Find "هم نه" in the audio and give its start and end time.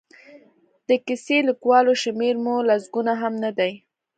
3.21-3.51